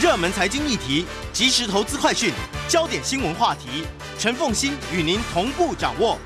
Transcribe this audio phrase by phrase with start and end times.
[0.00, 2.32] 热门财经议题，即时投资快讯，
[2.68, 3.84] 焦点新闻话题，
[4.16, 6.16] 陈凤欣与您同步掌握。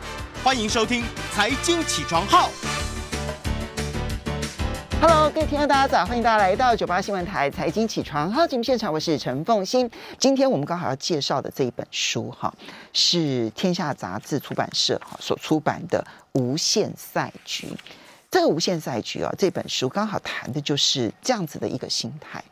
[0.45, 1.01] 欢迎收听
[1.35, 2.51] 《财经起床号》。
[5.01, 6.05] Hello，各位听众，大家早！
[6.05, 9.91] 欢迎大家来到九八新闻台《财经起床号》节目现场，我是陈凤欣。
[10.19, 12.53] 今天我们刚好要介绍的这一本书，哈，
[12.93, 16.07] 是天下杂志出版社哈所出版的
[16.39, 17.69] 《无限赛局》。
[18.31, 22.45] 这个《无限赛局》啊，这本书刚好谈的就是这样子的一个心态。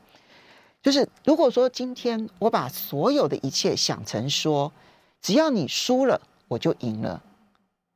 [0.82, 4.72] 就是如果说今天我把所有的一切想成说，
[5.20, 7.22] 只要你输了，我就赢了。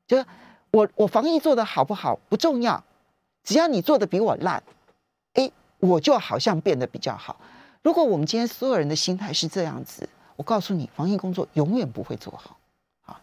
[0.06, 0.22] 就
[0.70, 2.84] 我我防疫做得好不好不重要，
[3.42, 4.62] 只要你做得比我烂，
[5.32, 7.40] 哎，我就好像变得比较好。
[7.80, 12.58] 如果我们今天所有人的心态是这样子，我告诉你，防疫工作永远不会做好。
[13.00, 13.18] 好，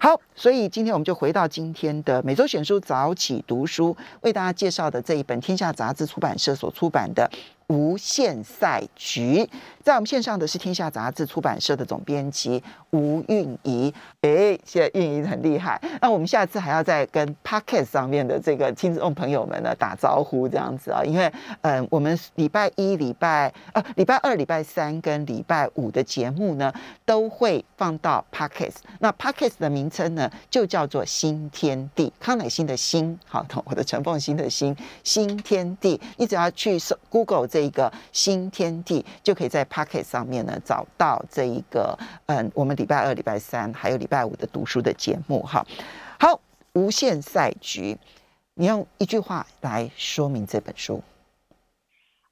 [0.00, 7.28] 好，所以今天我们就回到今天的每周选书早起读书，为大家介绍的这一本天下杂志出版社所出版的。
[7.70, 9.48] 无限赛局，
[9.84, 13.94] 在我们线上的是天下杂志出版社的总编辑吴韵仪。
[14.22, 15.80] 哎，现在韵仪很厉害。
[16.00, 26.72] 那我们下次还要再跟 Podcast 上面的这个听众朋友们呢打招呼，这样子啊，因为嗯、我们礼拜一、礼拜呃礼拜二、礼拜三跟礼拜五的节目呢
[27.06, 28.78] 都会放到 Podcast。
[28.98, 36.00] 那 Podcast 的名称呢就叫做新天地，康乃馨的新，好，我的陈凤新的新，新天地。
[36.16, 37.59] 你只要去搜 Google 这。
[37.60, 41.94] 这一个新天地就可以在 Pocket 上面呢找到这一个
[42.24, 45.62] 嗯，我们礼拜二、礼拜三还有礼拜五的读书的节目哈。
[46.18, 46.40] 好，
[46.72, 47.98] 无限赛局，
[48.54, 51.04] 你用一句话来说明这本书。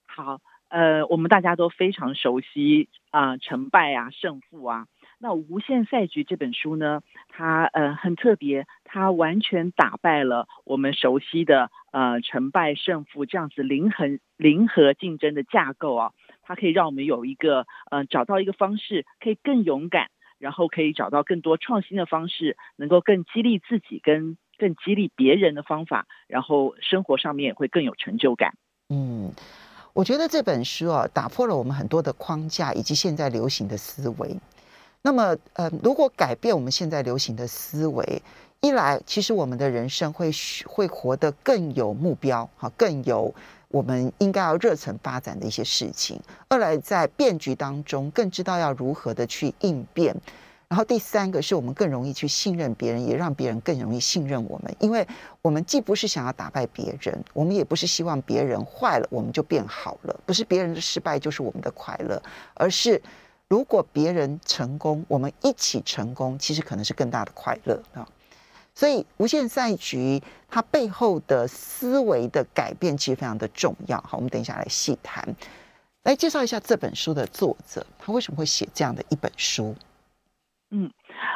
[0.07, 4.87] 好，呃，我们大家都非常熟悉啊、成败啊，胜负啊。
[5.19, 16.13] 那《无限赛局》这本书呢，它呃很特别，它完全打败了我们熟悉的呃成败胜负这样子零衡零和竞争的架构啊，
[16.43, 28.55] 它可以让我们有一个呃找到一个方式，可以更勇敢，然后可以找到更多创新的方式，能够更激励自己跟更激励别人的方法，然后生活上面也会更有成就感。
[28.89, 29.31] 嗯，
[29.93, 34.35] 我觉得这本书啊，打破了我们很多的框架以及现在流行的思维。
[35.03, 38.21] 那么，呃，如果改变我们现在流行的思维，
[38.61, 40.33] 一来，其实我们的人生会
[40.67, 43.33] 会活得更有目标，哈，更有
[43.69, 50.13] 我们应该要热忱发展的一些事情；二来，在变局当中更知道要如何的去应变；
[50.67, 55.07] 然后第三个是我们更容易去信任别人，也让别人更容易信任我们，因为
[55.41, 62.21] 我们既不是想要打败别人，我们也不是希望别人坏了我们就变好了，不是别人的失败就是我们的快乐，
[62.55, 63.01] 而是。
[63.51, 68.07] 如果别人成功，我们一起成功，其实可能是更大的快乐啊！
[68.79, 74.01] 所以无限赛局它背后的思维的改变其实非常的重要。
[74.03, 75.35] 好，我们等一下来细谈，
[76.05, 79.75] 来介绍一下这本书的作者，他为什么会写这样的一本书？
[80.71, 80.91] 嗯。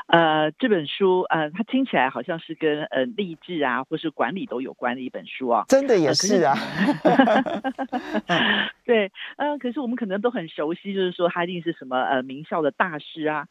[0.07, 5.65] 呃，这本书呃，它听起来好像是跟呃励志啊，或是管理都有关的一本书啊。
[5.69, 6.55] 真的也是啊。
[8.27, 13.47] 呃、 对，呃，可是我们可能都很熟悉，就是说他一定是什么呃名校的大师啊。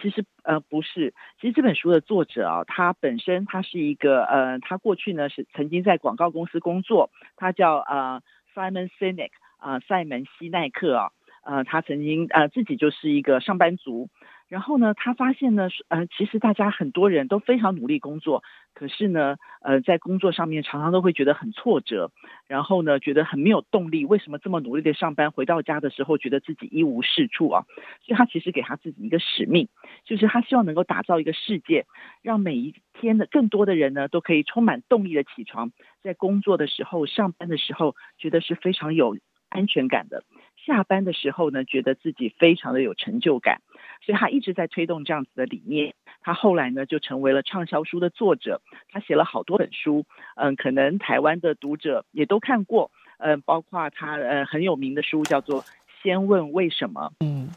[0.00, 8.22] 其实呃不是，其实这本书的作者啊，他本身他是一个呃，他过去呢是曾经在广告公司工作，他叫呃
[8.54, 11.10] Simon Sinek 啊、呃，赛门西奈克啊，
[11.42, 14.08] 呃，他曾经呃自己就是一个上班族。
[14.48, 22.12] 然后呢，他发现呢，呃，其实大家很多人都非常努力工作，可是呢，呃，在工作上面常常都会觉得很挫折，
[22.46, 24.04] 然后呢，觉得很没有动力。
[24.04, 27.64] 为什么这么努力的上班，回到家的时候觉得自己一无是处啊？
[28.02, 29.68] 所以他其实给他自己一个使命，
[30.04, 31.86] 就是他希望能够打造一个世界，
[32.22, 35.72] 让每一天的更多的人呢，都可以充满动力的起床，
[36.02, 39.16] 在工作的时候、上班的时候，觉得是非常有
[39.48, 40.22] 安全感的。
[40.64, 43.60] 下班的时候呢，觉得自己非常的有成就感，
[44.06, 45.92] 所以他一直在推动这样子的理念。
[46.20, 50.06] 他后来呢，就成为了畅销书的作者，他写了好多本书，
[50.36, 55.62] 嗯，可能台湾的读者也都看过，嗯，包括他呃很有名的书叫做
[56.00, 57.50] 《先问为什么》，嗯，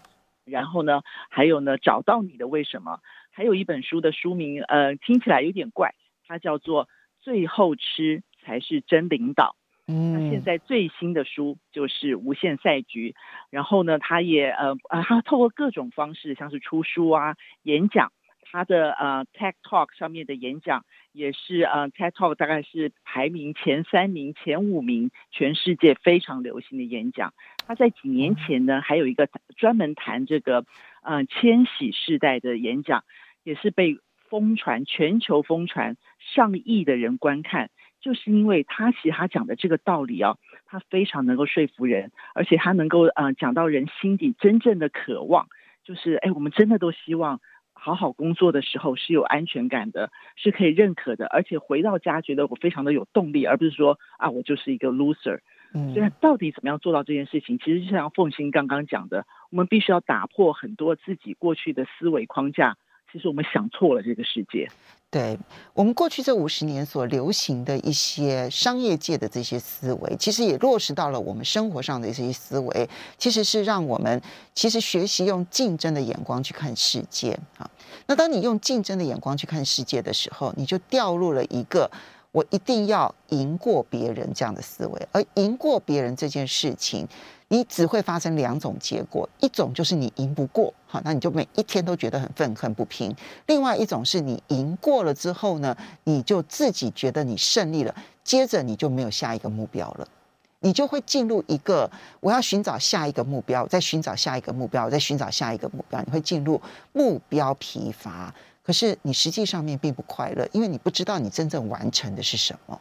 [0.46, 3.00] 然后呢，还有呢，找到你的为什么，
[3.30, 5.94] 还有一本书的书名，呃，听起来有点怪，
[6.28, 6.86] 它叫做
[7.20, 9.56] 《最后吃才是真领导》。
[9.92, 13.10] 嗯，那现在最新的书就是《无限赛局》，
[13.50, 18.12] 然后呢，他也呃呃，他透过各种方式，像是出书啊、演讲，
[18.44, 27.34] 他的呃 TED Talk 上面的演讲也是呃 TED Talk 大概是排名前三名、前五名，全世界非常流行的演讲。
[27.66, 29.28] 他在几年前呢，还有一个
[29.58, 30.66] 专门谈这个
[31.02, 33.04] 呃千禧世代的演讲，
[33.44, 33.98] 也是被
[34.30, 37.72] 疯传，全球疯传，上亿的人观看。
[38.02, 45.48] 就是因为他其实他讲的这个道理啊，他非常能够说服人，而且他能够呃讲到人心底真正的渴望，
[45.84, 47.42] 就是哎，我们真的都希望
[47.74, 55.40] 好好工作的时候是有安全感的，是可以认可的，而且回到家觉得我非常的有动力，而不是说啊我就是一个 loser。
[55.74, 57.60] 嗯，所以到底怎么样做到这件事情？
[57.60, 62.78] 其实就像凤欣刚刚讲的，我们必须要打破很多自己过去的思维框架。
[63.12, 64.70] 其实我们想错了这个世界。
[65.12, 65.40] 对，
[65.74, 74.22] 我们过去这五十年所流行的一些商业界的这些思维，其实也落实到了我们生活上的这些思维，其实是让我们
[74.54, 77.68] 其实学习用竞争的眼光去看世界啊。
[78.06, 81.90] 那当你用竞争的眼光去看世界的时候，你就掉入了一个
[82.32, 87.08] 我一定要赢过别人这样的思维，而赢过别人这件事情。
[87.52, 93.12] 你只会发生两种结果，一种就是你赢不过，好，那你就每一天都觉得很愤恨不平；
[93.48, 100.08] 另外一种是你赢过了之后呢，你就自己觉得你胜利了，接着你就没有下一个目标了，
[100.60, 101.90] 你就会进入一个
[102.20, 106.62] 我要寻找下一个目标，再寻找下一个目标，再寻找下一个目标，你会进入
[106.94, 108.32] 目标疲乏，
[108.70, 112.80] 可是你实际上面并不快乐，因为你不知道你真正完成的是什么。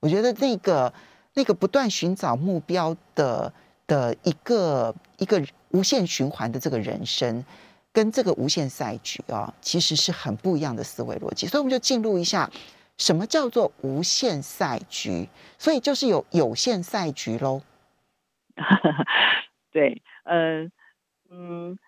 [0.00, 0.92] 我觉得那个
[1.34, 3.52] 那个不断寻找目标的。
[3.88, 7.42] 的一个一个无限循环的这个人生，
[7.90, 11.46] 跟这个无限赛局啊，其实是很不一样的思维逻辑。
[11.46, 12.50] 所以我们就进入一下，
[12.98, 15.26] 什么叫做无限赛局？
[15.58, 17.62] 所以就是有有限赛局喽。
[19.72, 20.70] 对，嗯、
[21.30, 21.78] 嗯，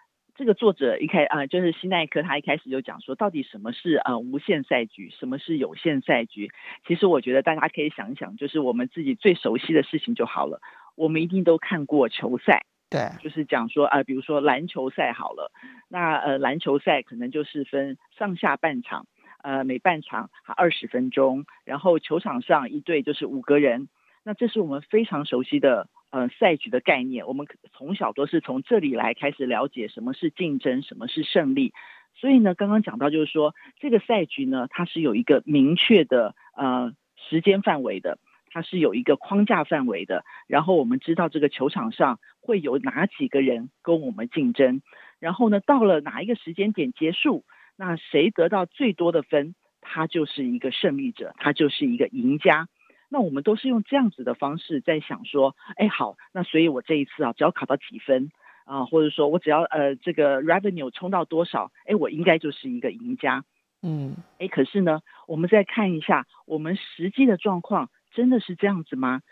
[0.41, 6.51] 这个作者一开啊、呃，就是西奈克，他一开始就讲说，到底什么是啊、呃、无限赛局，什么是有限赛局？
[6.87, 10.63] 其实我觉得大家可以想一想，就是我们自己最熟悉的事情就好了。
[10.97, 15.53] 我们一定都看过球赛，对，就是讲说啊、呃，比如说篮球赛好了，
[15.89, 19.05] 那呃篮球赛可能就是分上下半场，
[19.43, 23.91] 呃每半场二十分钟，然后球场上一队就是五个人，
[24.25, 31.73] 那这是我们非常熟悉的呃赛局的概念，我们从小都是从这里来开始了解什么是竞争，什么是胜利，
[32.15, 38.19] 所以呢，刚刚讲到就是说这个赛局呢，它是有一个明确的呃时间范围的。
[38.53, 44.83] 它是有一个框架范围的，然后我们知道这个球场上会有哪几个人跟我们竞争，
[45.21, 47.45] 然后呢，到了哪一个时间点结束，
[47.77, 52.67] 那谁得到最多的分，他就是一个胜利者，他就是一个赢家。
[53.11, 58.31] 那我们都是用这样子的方式在想说，哎，好，那所以我这一次啊，只要考到几分
[58.65, 63.45] 啊，或者说我只要呃这个 revenue 冲到多少，哎，我应该就是一个赢家。
[63.83, 67.91] 嗯，哎，可是呢，我们再看一下我们实际的状况。
[68.13, 69.23] 真的是这样子吗？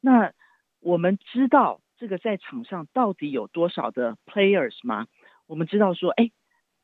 [0.00, 0.30] 那
[0.78, 5.08] 我们知道这个在场上到底有多少的 players 吗？
[5.48, 6.30] 我们知道说，哎，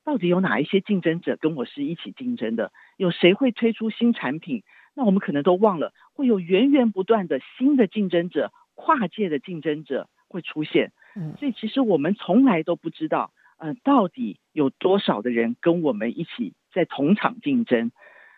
[0.04, 2.72] 到底有哪一些竞争者跟我是一起竞争的？
[2.96, 4.64] 有谁会推出新产品？
[4.94, 10.92] 那我们可能都忘了，会有源源不断的新的竞争者、跨界的竞争者会出现。
[11.16, 17.90] 嗯，所以其实我们从来都不知道，嗯、呃，到底有多少的人跟我们一起在同场竞争。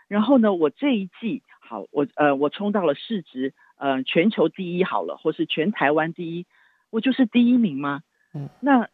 [0.08, 1.42] 然后呢，我这一季。
[1.68, 6.46] 好，我呃，我冲到了市值呃全球第一好了，或是全台湾第一，
[6.90, 8.02] 我就是第一名吗？
[8.32, 8.88] 嗯，那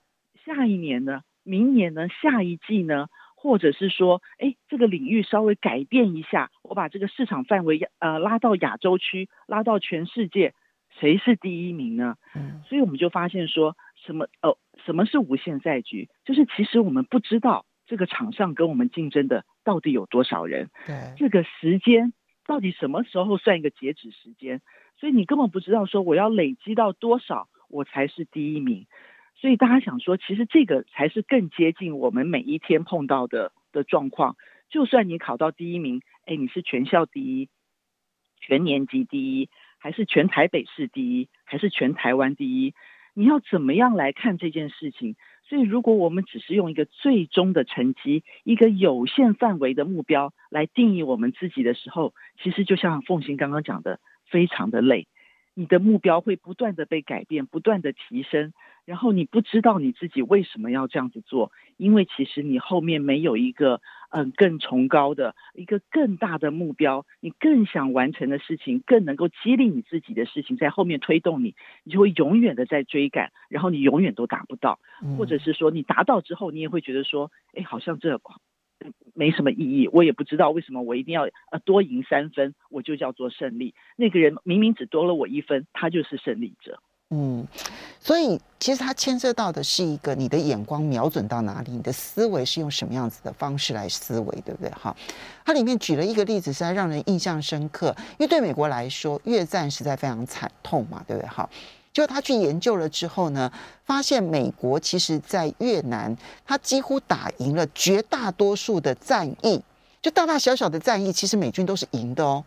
[0.46, 1.20] 下一年呢？
[1.42, 2.08] 明年呢？
[2.08, 3.08] 下一季呢？
[3.42, 10.54] 或者是说，哎，这个领域稍微改变一下，我把这个市场范围呃拉到亚洲区，拉到全世界，
[11.00, 12.14] 谁是第一名呢？
[12.36, 16.08] 嗯，所以我们就发现说什么哦，什么是无限赛局？
[16.24, 22.12] 就是其实我们不知道这个场上跟我们竞争的到底有多少人，对，这个时间。
[22.44, 24.60] 到底什么时候算一个截止时间？
[24.98, 28.86] 所以你根本不知道说我要累积到多少我才是第一名。
[29.42, 34.36] 所以大家想说，其实这个才是更接近我们每一天碰到的的状况。
[34.70, 37.48] 就算你考到第一名，哎，你是全校第一、
[38.38, 42.72] 全年级第一，还是全台北市第一，还是全台湾第一？
[43.14, 45.16] 你要怎么样来看这件事情？
[45.48, 55.08] 所以，如果我们只是用一个最终的成绩、一个有限范围的目标来定义我们自己的时候，其实就像凤行刚刚讲的，非常的累。
[55.54, 74.78] 你的目标会不断的被改变，不断的提升，然后你不知道你自己为什么要这样子做，因为其实你后面没有一个嗯更崇高的一个更大的目标，你更想完成的事情，更能够激励你自己的事情在后面推动你，你就会永远的在追赶，然后你永远都达不到，
[75.16, 78.20] 或者是说你达到之后，你也会觉得说，哎，好像这
[79.14, 83.74] 没什么意义，我也不知道为什么我一定要呃多赢三分，我就叫做胜利。
[83.96, 86.80] 那个人明明只多了我一分，他就是胜利者。
[87.14, 87.46] 嗯，
[88.00, 94.70] 所以其实它牵涉到的是一个你的眼光瞄准到哪里，你的思维是用什么样子的方式来思维，对不对？
[94.70, 94.96] 哈，
[95.44, 101.28] 它里面举了一个例子，实在让人印象深刻，因为对美国来说，越战实在非常惨痛嘛，对不对？
[101.28, 101.46] 哈，
[101.92, 103.52] 就他去研究了之后呢，
[103.84, 106.16] 发现美国其实在越南，
[106.46, 109.62] 他几乎打赢了绝大多数的战役，
[110.00, 112.42] 就大大小小的战役，其实美军都是赢的哦，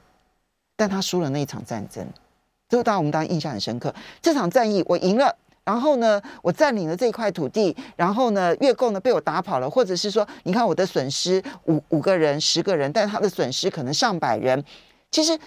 [0.76, 2.04] 但他输了那一场战争。
[2.68, 3.94] 这个当然我们当然印象很深刻。
[4.22, 14.64] 这场战役我赢了，然后呢，我占领了这一块土地，然后呢，越共呢被我打跑了，或者是说，你看我的损失五五个人、十个人，但他的损失可能上百人。
[15.12, 15.38] 其实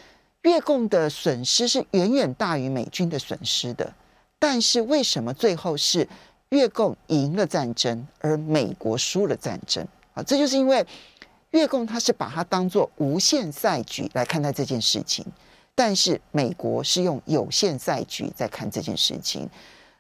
[0.43, 3.93] 越共的损失是远远大于美军的损失的。
[4.39, 6.09] 但是为什么最后是
[6.51, 9.87] 越共赢了战争，而美国输了战争？
[10.15, 10.87] 啊，这就是因为
[11.51, 15.27] 越共他是把它当做无限赛局来看待这件事情。
[15.79, 19.49] 但是美国是用有限赛局在看这件事情。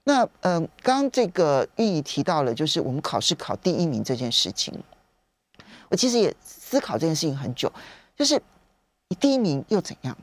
[0.03, 4.75] 那嗯、刚这个玉怡提到了，就是我们考试考第一名这件事情。
[5.89, 7.73] 我其实也思考这件事情很久，
[8.17, 8.43] 就是
[9.07, 10.19] 你第一名又怎样？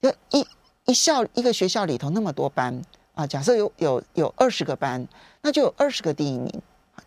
[0.00, 0.46] 要一
[0.84, 2.82] 一校一个学校里头那么多班
[3.14, 5.08] 啊，假设有有有二十个班，
[5.40, 6.52] 那就有二十个第一名。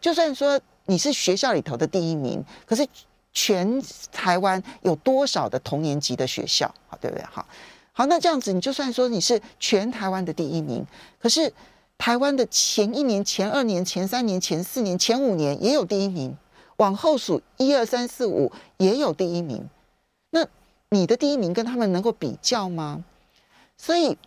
[0.01, 2.88] 就算说你是学校里头的第一名，可是
[3.31, 3.79] 全
[4.12, 6.73] 台湾有多少的同年级的学校？
[6.88, 7.23] 好，对不对？
[7.25, 7.45] 好。
[7.95, 10.83] 好，那这样子，你就算说你是全台湾的第一名，
[11.19, 11.53] 可是
[11.97, 16.35] 台湾的前一年、前二年、前三年、前四年、前五年也有第一名，
[16.77, 19.69] 往后数一二三四五也有第一名，
[20.31, 20.45] 那
[20.89, 23.05] 你的第一名跟他们能够比较吗？
[23.77, 24.17] 所以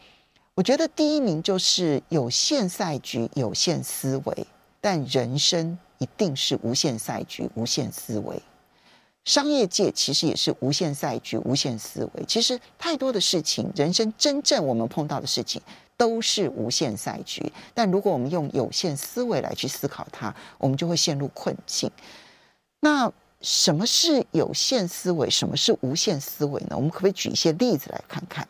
[0.54, 4.46] 我觉得第一名就是有限赛局、有限思维，
[4.80, 8.40] 但人生一定是无限赛局、无限思维。
[9.26, 12.25] 商业界其实也是无限赛局、无限思维。
[12.25, 15.61] 其实太多的事情，人生真正我们碰到的事情
[15.97, 17.42] 都是无限赛局。
[17.75, 21.90] 但如果我们用有限思维来去思考它，我们就会陷入困境。
[22.80, 25.28] 那什么是有限思维？
[25.28, 26.76] 什么是无限思维呢？
[26.76, 28.47] 我们可不可以举一些例子来看看？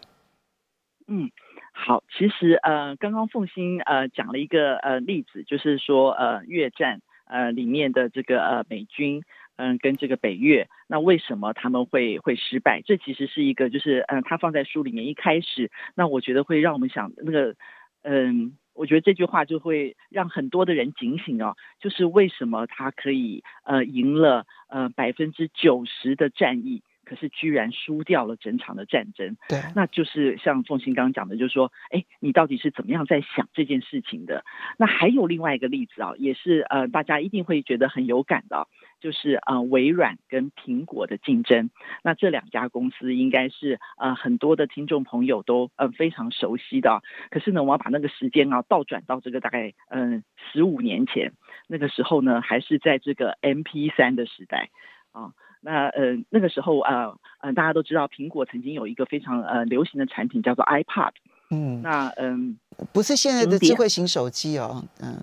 [1.06, 1.30] 嗯，
[1.72, 2.04] 好。
[2.18, 9.22] 其实呃，刚刚凤馨呃讲了一个呃例子，就是说呃越战呃里面的这个呃美军。
[9.56, 12.82] 嗯，跟这个北越，那为什么他们会会失败？
[12.82, 17.56] 这其实是一个，就是嗯，他放在书里面一开始，那我觉得会让我们想那个，
[18.02, 26.82] 嗯，我觉得这句话就会让很多的人警醒哦，就是为什么他可以呃赢了呃百分之九十的战役。
[27.06, 34.44] 可是居然输掉了整场的战争，对，那就是像凤新刚刚讲的，就是说，哎，你到底是怎么样在想这件事情的？
[34.76, 38.66] 那还有另外一个例子啊，也是呃，大家一定会觉得很有感的，
[39.00, 41.70] 就是呃，微软跟苹果的竞争。
[42.02, 47.02] 那这两家公司应该是呃很多的听众朋友都呃非常熟悉的。
[47.30, 51.32] 可是呢，我要把那个时间啊倒转到这个大概嗯十五年前，
[51.68, 54.70] 那个时候呢，还是在这个 M P 三的时代
[55.12, 55.30] 啊。
[55.66, 56.92] 那呃那个时候啊，
[57.40, 61.10] 呃，呃大家都知道，苹果曾经有一个非常呃流行的产品叫做 iPad。
[61.50, 62.58] 嗯，那嗯，
[62.92, 65.16] 不是现在的智慧型手机哦，嗯，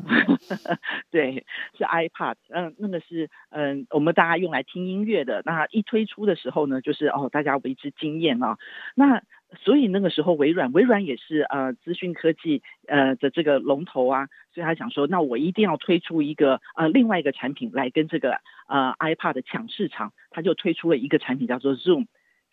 [1.12, 1.46] 对，
[1.78, 2.36] 是 iPad，。
[2.50, 5.42] 嗯，那个是嗯我们大家用来听音乐的。
[5.46, 8.58] 那一推出的时候呢，就是哦大家为之惊艳啊。
[8.96, 9.22] 那
[9.64, 21.76] 所以那个时候，微软微软也是呃资讯科技呃的这个龙头啊，所以他想说，那我一定要推出一个呃另外一个产品来跟这个呃 iPad 抢市场，他就推出了一个产品叫做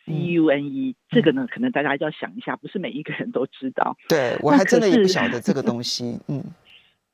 [0.07, 3.97] Zoom，C U N E，这个呢可能大家就要想一下，不是每一个人都知道。
[4.09, 6.43] 对， 我还真的也不晓得这个东西，嗯。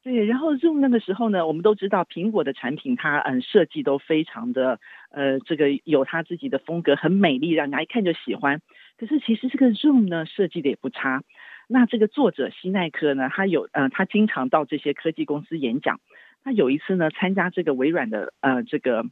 [0.03, 4.79] 对，然后 Zoom 那个时候呢，我们都知道苹果的产品它嗯设计都非常的
[5.11, 8.61] 呃这个有它自己的风格，很美丽，让人家一看就喜欢。
[8.99, 11.25] 可是其实这个 Zoom 呢设计的也不差。
[11.67, 15.99] 那这个作者希奈克呢，他有呃他经常到这些科技公司演讲。
[16.45, 19.05] 他有一次呢参加这个微软的呃这个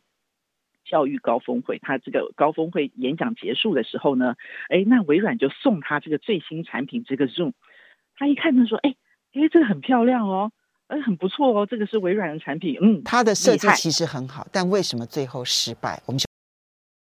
[0.85, 4.37] 教育高峰会，他这个高峰会演讲结束的时候呢，
[4.69, 7.53] 哎，那微软就送他这个最新产品这个 Zoom。
[8.17, 8.95] 他一看他说，哎
[9.33, 10.53] 哎这个很漂亮哦。
[10.87, 15.99] 哎，很不错哦，这个是微软的产品，嗯，它的设计其实很好，但为什么最后失败？
[16.05, 16.21] 我们。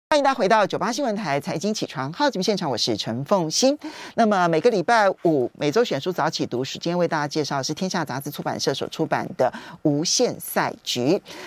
[0.08, 3.76] 欢迎大家回到九八新闻台财经起床号节目现场，我是陈凤欣。
[4.14, 11.00] 那么每个礼拜五每周选书早起读，时间为大家介绍是天下杂志出版社所出版的《无限赛局》。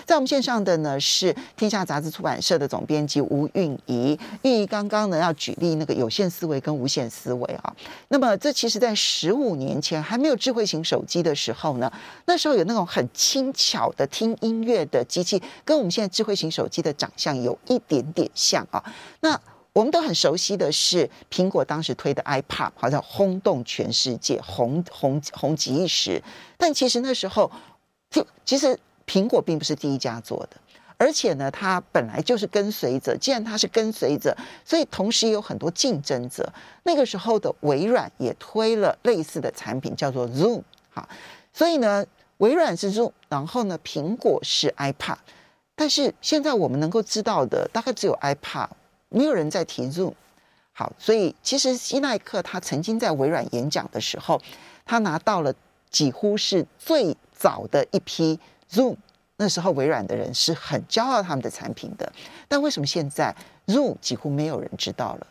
[0.05, 4.19] 在我们线上的呢是天下杂志出版社的总编辑吴韵仪。
[4.41, 7.73] 韵仪刚刚呢要举例那个有限思维跟无限思维啊。
[8.09, 11.89] 那么这其实在十五年前还没有智慧型手机的时候呢，
[12.25, 18.48] 那时候有那种很轻巧的听音乐的机器，跟我们现在智慧型手机的长相有一点点像。
[18.49, 18.83] 像啊，
[19.19, 19.39] 那
[19.73, 26.21] 我们都很熟悉的是苹果当时推的 iPad，好像轰动全世界，红红红极一时。
[26.57, 27.49] 但其实那时候，
[28.09, 30.57] 就其实苹果并不是第一家做的，
[30.97, 33.15] 而且呢，它本来就是跟随者。
[33.17, 36.51] 既然它是跟随者，所以同时也有很多竞争者。
[36.83, 40.63] 那个时候的微软也推了类似的产品，叫做 Zoom。
[40.89, 41.07] 好，
[41.53, 42.03] 所以呢，
[42.37, 45.17] 微软是 Zoom，然后呢，苹果是 iPad。
[45.79, 48.67] 但是现在我们能够知道的大概只有 iPad，
[49.07, 50.13] 没有人在提 Zoom。
[50.73, 54.41] 好，所以其实希奈克他曾经在微软演讲的时候，
[54.85, 55.55] 他拿到了
[55.89, 58.37] 几乎是最早的一批
[58.69, 58.97] Zoom。
[59.37, 62.11] 那时候微软的人是很骄傲他们的产品的。
[62.49, 63.33] 但为什么现在
[63.67, 65.27] Zoom 几乎没有人知道了？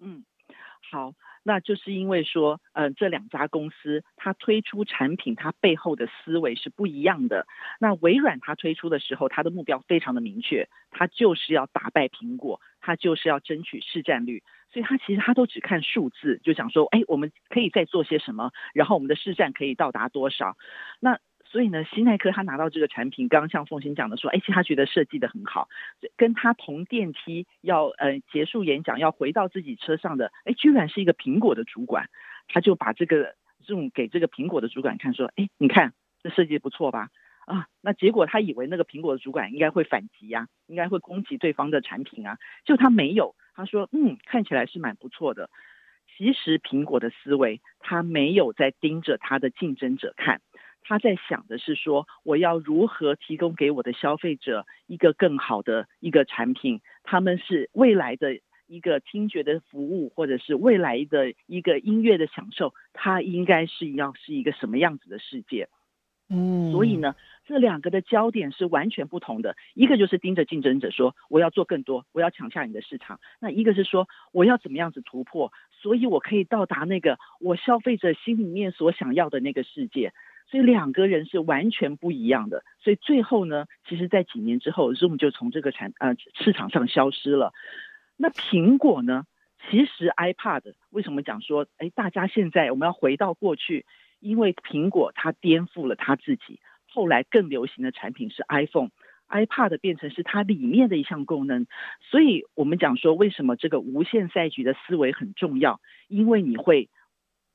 [0.00, 0.24] 嗯，
[0.90, 1.12] 好。
[1.44, 7.46] 那就是因为说，嗯、呃，这两家公司它推出产品，它背后的思维是不一样的。
[7.78, 14.42] 那微软它推出的时候，它的目标非常的明确，它就是要打败苹果，它就是要争取市占率。
[14.72, 20.56] 所以它其实它都只看数字，就想说，哎，我们可以再做些什么，然后我们的市占可以到达多少。
[20.98, 21.20] 那
[21.54, 25.68] 所以呢，希奈克他拿到这个产品，刚刚像凤馨讲的说，哎，其实他觉得设计得很好，
[26.16, 32.10] 跟他同电梯要呃结束演讲要回到自己车上的，哎，居然是一个苹果的主管，
[32.48, 35.92] 他就把这个 Zoom 给这个苹果的主管看，说，哎，你看
[36.24, 37.10] 这设计不错吧？
[37.46, 45.48] 啊，那结果他以为那个苹果的主管应该会反击呀、应该会攻击对方的产品啊，就他没有，他说，嗯，看起来是蛮不错的。
[46.16, 50.40] 其实苹果的思维，他没有在盯着他的竞争者看。
[50.86, 56.80] 他在想的是说，我要如何提供给我的消费者一个更好的一个产品？
[57.02, 65.68] 他们是未来的一个听觉的服务，或者是未来的一个音乐的享受，它应该是要是一个什么样子的世界？
[66.28, 67.14] 嗯，所以呢，
[67.46, 69.56] 这两个的焦点是完全不同的。
[69.74, 80.12] 一个就是盯着竞争者说，我要做更多，我要抢下你的市场；那一个是说，我要怎么样子突破，所以我可以到达那个我消费者心里面所想要的那个世界。
[80.46, 87.52] 所以两个人是完全不一样的，所以最后呢，其实，在几年之后，Zoom 就从这个产呃市场上消失了。
[88.16, 89.24] 那苹果呢？
[89.70, 93.86] 其实 iPad 为什么讲说，哎，大家现在我们要回到过去，
[94.20, 101.66] 因为苹果它颠覆了它自己，后来更流行的产品是 iPhone，iPad 变成是它里面的一项功能。
[102.02, 105.80] 所以我们讲说，为什么这个无限赛局的思维很重要？
[106.08, 106.90] 因为你会。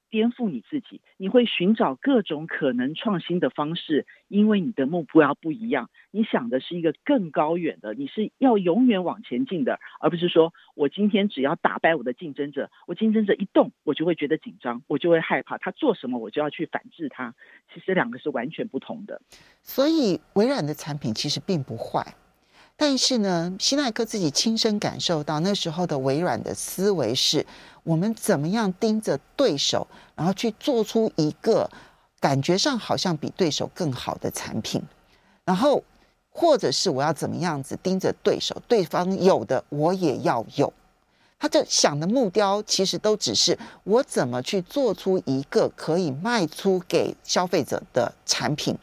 [0.09, 5.89] 颠覆你自己，你会寻找各种可能创新的方式，因为你的目标不一样。
[6.11, 17.35] 你想的是一个更高远的，你是要永远往前进的，而不是说我今天只要打败我的竞争者，我竞争者一动，我就会觉得紧张，我就会害怕，他做什么我就要去反制他。
[17.73, 19.21] 其实两个是完全不同的。
[19.61, 22.15] 所以微软的产品其实并不坏。
[22.81, 27.45] 但是呢，希奈克自己亲身感受到那时候的微软的思维是：
[27.89, 31.67] 我们怎么样盯着对手，然后去做出一个
[32.19, 34.79] 感觉上好像比对手更好的产品，
[35.43, 35.83] 然后
[36.29, 40.71] 或者是我要怎么样子盯着对手，对方有的我也要有。
[41.39, 48.77] 他这想的目标其实都只是我怎么去做出一个可以卖出给消费者的产品。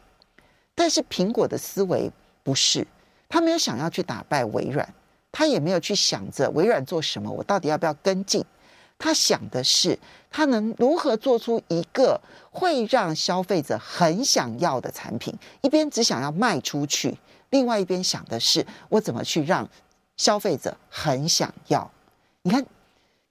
[0.75, 2.11] 但是苹果的思维
[2.43, 2.85] 不是。
[3.29, 4.93] 他没有想要去打败微软，
[5.31, 8.43] 他也没有去想着微软做什么，我到底要不要跟进？
[8.99, 9.97] 他想的是，
[10.31, 12.19] 他能如何做出一个
[12.51, 15.33] 会让消费者很想要的产品。
[15.61, 17.17] 一边只想要卖出去，
[17.51, 19.69] 另外一边想的是，我怎么去让
[20.15, 21.91] 消费者很想要？
[22.41, 22.65] 你看，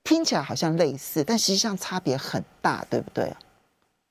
[0.05, 3.35] 听起来好像类似，但实际上差别很大，对不对？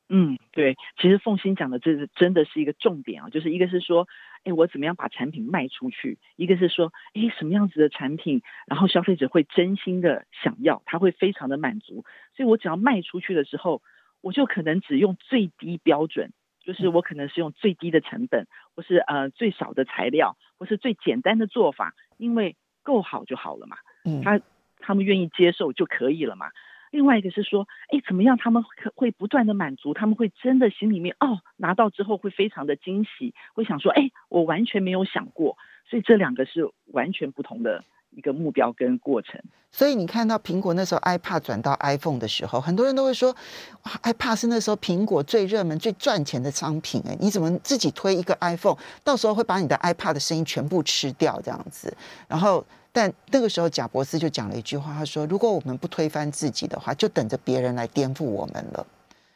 [0.10, 0.76] 嗯，对。
[0.98, 4.08] 其实凤欣讲的这是真的是一个重点啊，就是一个是说。
[4.46, 6.20] 哎，我怎么样把产品卖出去？
[6.36, 12.06] 一个是说，哎，什么样子的产品，然后消费者会真心的想要，他会非常的满足。
[12.36, 13.82] 所以我只要卖出去的时候，
[14.22, 16.32] 我就可能只用最低标准，
[16.64, 23.78] 就是我可能是用最低的成本，或是呃最少的材料，或是最简单的做法，因为够好就好了嘛。
[24.04, 24.40] 嗯，他
[24.78, 26.52] 他们愿意接受就可以了嘛。
[26.96, 28.38] 另外一个是说，哎，怎么样？
[28.38, 28.64] 他们
[28.96, 35.58] 会不断的满足，他们会真的心里面哦，拿到之后会非常的惊喜，会想说，哎，我完全没有想过，
[35.90, 39.42] 所以这两个是完全不同的一个目标跟过程。
[39.74, 43.36] 所以你看到苹果那时候 iPad 转到 iPhone 的时候，很多人都会说，
[43.84, 51.94] 哇，iPad 是那时候苹果最热门、最赚钱的商品哎，你怎么自己推一个 iPhone，到时候会把你的 iPad 的声音全部吃掉这样子？
[52.30, 58.88] 然后，但那个时候贾伯斯就讲了一句话，他说：“如果我们不推翻自己的话，就等着别人来颠覆我们了。”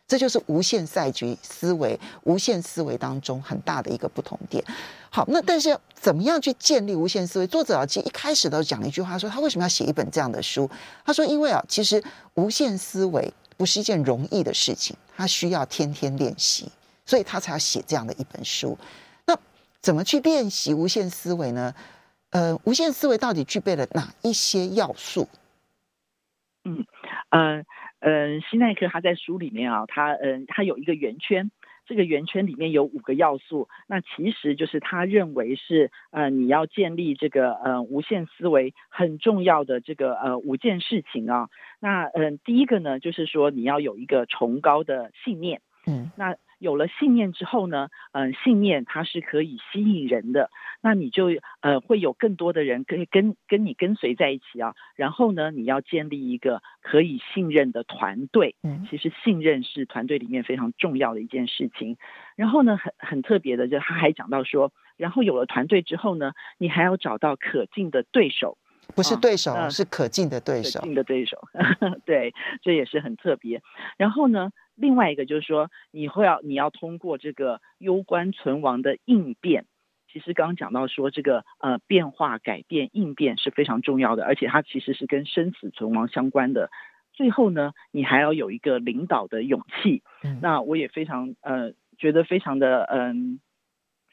[0.08, 4.64] 这就是无限赛局思维、无限思维当中很大的一个不同点。
[5.10, 7.46] 好，那但是怎么样去建立无限思维？
[7.46, 10.70] 作者啊，其实一开始都讲了一句话，说他为什么要写一本这样的书？
[11.06, 12.02] 他说，因为啊，其实
[12.36, 16.72] 无限思维不是一件容易的事情，他需要天天练习，
[17.06, 18.78] 所以他才要写这样的一本书。
[19.26, 19.38] 那
[19.82, 21.76] 怎么去练习无限思维呢？
[22.32, 25.28] 呃，无限思维到底具备了哪一些要素？
[26.64, 26.86] 嗯，
[27.30, 27.64] 呃。
[28.02, 31.52] 呃，希奈克他在书里面啊，他嗯，他有一个圆圈，
[31.86, 41.50] 这个圆圈里面有五个要素，那其实就是他认为是呃，你要建立这个呃无限思维很重要的这个呃五件事情啊。
[41.82, 46.38] 那嗯，第一个呢，就是说你要有一个崇高的信念，嗯，那。
[46.60, 51.30] 有了信念之后呢，嗯、呃，信念它是可以吸引人的，那你就
[51.62, 54.76] 呃会有更多的人可以跟跟你跟随在一起啊。
[54.96, 58.56] 然后呢，你要建立一个可以信任的团队。
[58.62, 61.98] 嗯，其实信任是团队里面非常重要的一件事情。
[62.36, 68.58] 然后呢，很很特别的，就他还讲到说，然后有了团队之后呢，你还要找到可敬的对手，
[68.96, 71.38] 不是对手，啊、是可敬的对手，可敬的对手。
[72.06, 73.62] 对，这也是很特别。
[73.98, 79.66] 然后呢，另外一个就是说，你会要你要通过这个攸关存亡的应变。
[80.12, 86.72] 其实刚刚讲到说，这个呃变化、改变、应变是非常重要的，而且它其实是跟生死存亡相关的。
[87.14, 90.02] 最后呢，你还要有一个领导的勇气。
[90.24, 93.40] 嗯、那我也非常呃觉得非常的嗯、呃、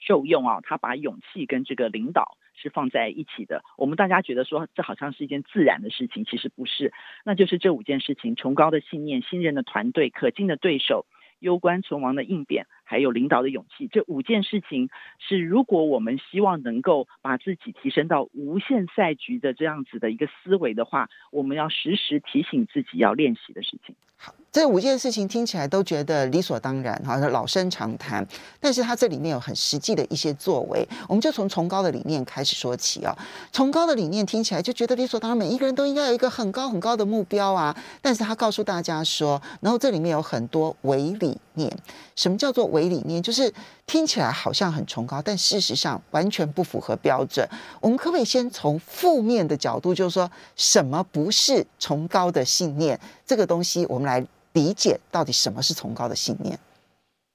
[0.01, 2.37] 受用啊，他把勇气跟这个领导。
[2.57, 3.63] 是放在一起的。
[3.77, 6.93] 我们大家觉得说这好像是一件自然的事情，其实不是。
[7.25, 11.07] 那就是这五件事情：崇高的信念、信任的团队、可敬的对手、
[11.39, 13.89] 攸关存亡的应变，还有领导的勇气。
[13.93, 23.95] 这五件事情是，如果我们希望能够把自己提升到无限赛局的这样子的一个思维的话，我们要时时提醒自己要练习的事情。
[24.17, 24.33] 好。
[24.53, 28.27] 这五件事情听起来都觉得理所当然，好像老生常谈。
[28.59, 33.15] 但是它这里面有很实际的一些作为，我们就从崇高的理念开始说起啊。
[33.53, 37.77] 崇高的理念听起来就觉得理所当然，每一个人都应该有一个很高很高的目标啊。
[38.01, 41.71] 但是他告诉大家说，然后这里面有很多伪理念。
[42.15, 43.21] 什么叫做伪理念？
[43.21, 43.53] 就是
[43.87, 47.45] 听起来好像很崇高，但事实上完全不符合标准。
[47.83, 53.01] 我们可不可以先从负面的角度，就是说什么不是崇高的信念？
[53.25, 54.25] 这个东西我们来。
[54.57, 56.59] 理解到底什么是崇高的信念？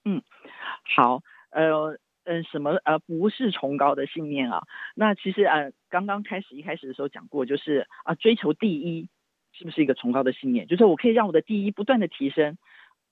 [0.05, 0.23] 嗯，
[0.95, 4.63] 好，呃，嗯，什么呃不是崇高的信念啊？
[4.95, 9.07] 那其实呃刚刚开始一开始的时候讲过，就是啊、追求第一
[9.53, 10.65] 是不是一个崇高的信念？
[10.65, 12.57] 就是我可以让我的第一不断的提升。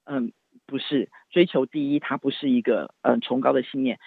[0.05, 0.33] 嗯，
[0.69, 3.99] 不是，追求第一它不是一个嗯、呃、崇高的信念。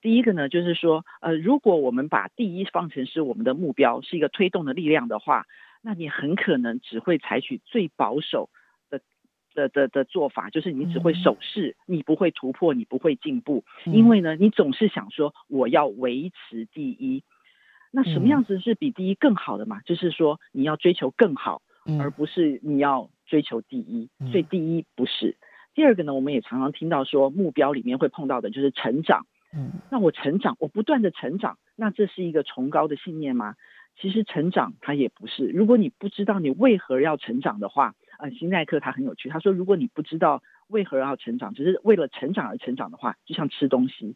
[0.00, 5.46] 第一个呢，就是说呃如果我们把第一放成是我们的目标，是一个推动的力量的话，
[5.82, 8.50] 那你很可能只会采取最保守。
[9.52, 17.24] 的的的做法就是你只会守势，你不会突破，你不会进步，因为呢，你总是想说我要维持第一。
[17.90, 19.80] 那什么样子是比第一更好的嘛？
[19.80, 21.62] 就是说你要追求更好，
[21.98, 24.08] 而不是你要追求第一。
[24.30, 25.36] 所以第一不是。
[25.74, 29.26] 第二个呢，我们也常常听到说目标里面会碰到的就是成长。
[29.52, 33.54] 嗯，那我成长，我不断的成长，那这是一个崇高的信念吗？
[34.00, 35.46] 其实成长它也不是。
[35.46, 37.94] 如果你不知道你为何要成长的话。
[38.22, 44.14] 呃，希奈克他很有趣，他说，如果你不知道为何要成长，只是为了成长而成长的话，就像吃东西，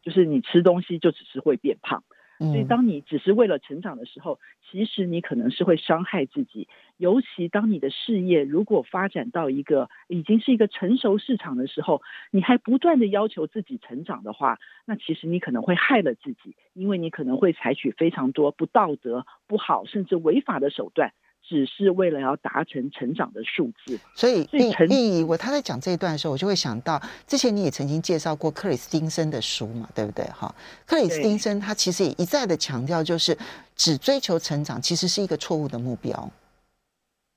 [0.00, 2.04] 就是你吃东西就只是会变胖。
[2.44, 4.38] 所以当你只是为了成长的时候，
[4.70, 6.68] 其实你可能是会伤害自己。
[6.96, 21.12] 尤其当你的事业如果发展到一个已经是一个成熟市场的时候，你还不断的要求自己成长的话，那其实你可能会害了自己，因为你可能会采取非常多不道德、不好甚至违法的手段。
[21.46, 30.24] 只是为了要达成成长的数字，所以所以我他在讲这一段的时候，我就会想到之前你也曾经介绍过克里斯汀森的书嘛，对不对？
[30.26, 30.54] 哈，
[30.86, 33.36] 克里斯汀森他其实也一再的强调，就是
[33.76, 36.30] 只追求成长其实是一个错误的目标。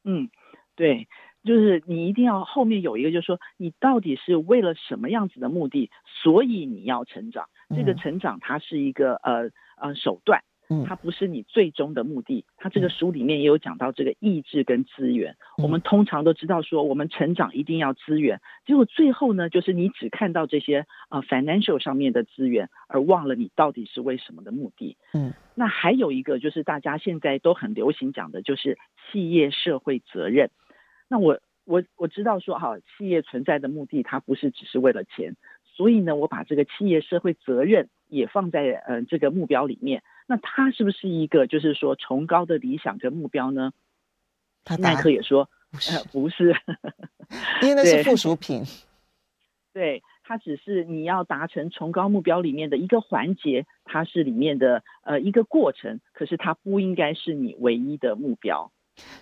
[0.05, 0.29] 嗯，
[0.75, 1.07] 对，
[1.43, 5.91] 就是你一定要后面有一个，就是说你到底是为了什么样子的目的，
[6.23, 7.49] 所以你要成长。
[7.75, 10.41] 这个成长它是一个呃呃手段。
[10.85, 12.45] 它不是你最终的目的。
[12.57, 15.35] 它这个书里面也有讲到这个意志跟资源。
[15.57, 24.97] 我们通常都知道说，我们成长一定要资源，结果最后呢，就是你只看到这些呃 financial 上面的资源，而忘了你到底是为什么的目的。
[25.13, 28.77] 嗯，那还有一个就是大家现在都很流行讲的，就是
[29.11, 30.49] 企业社会责任。
[31.07, 35.35] 那我我我知道说哈，企业存在的目的，它不是只是为了钱。
[35.63, 40.03] 所以呢，我把这个企业社会责任也放在呃这个目标里面。
[40.27, 43.71] 那它是不是一个就是说崇高的理想跟目标呢？
[44.63, 46.53] 他耐克也说不是，呃、不是，
[47.63, 48.63] 因为那是附属品。
[49.73, 58.69] 对，它只是你要达成崇高目标里面的一个环节，它是里面的呃一个过程，可是它不应该是你唯一的目标。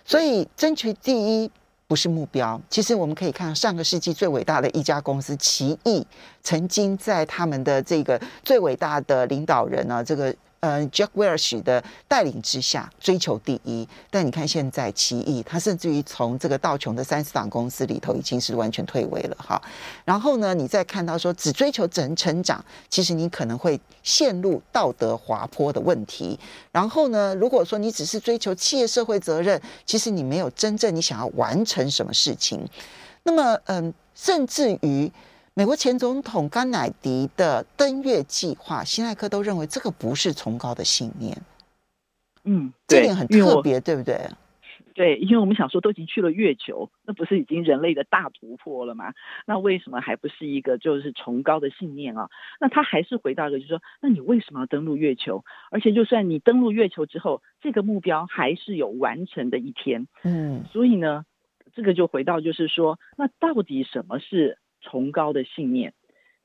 [0.04, 1.50] 所以争取第一。
[1.88, 2.60] 不是目标。
[2.68, 6.04] 其实我们可以看上个世纪最伟大的一家公司奇异，
[6.40, 10.34] 曾经在他们的这个最伟大的领导人呢，这个。
[10.66, 19.62] 呃，Jack Welch 的带领之下追求第一，但你看现在奇异，他甚至于从这个道琼的三十档公司里头已经是完全退位了哈。
[20.04, 26.36] 然后呢，你再看到说只追求整成长，其实你可能会陷入道德滑坡的问题。
[26.72, 32.68] 然后呢，如果说你只是追求企业社会责任，其实你没有真正你想要完成什么事情。
[33.22, 35.12] 那么，嗯，甚至于。
[35.58, 41.34] 美国前总统甘乃迪的登月计划，辛奈克都认为这个不是崇高的信念。
[42.44, 44.20] 嗯，这点很特别，对不对？
[44.92, 49.14] 对，因为我们想说都已经去了月球，那不是已经人类的大突破了吗？
[49.46, 52.28] 那为什么还不是一个就是崇高的信念啊？
[52.60, 55.42] 那他还是回到一个，就是说，那你为什么要登陆月球？
[55.70, 60.06] 而且就算你登陆月球之后，这个目标还是有完成的一天。
[60.22, 61.24] 嗯，所以呢，
[61.74, 64.58] 这个就回到就是说，那到底什么是？
[64.86, 65.92] 崇高的信念，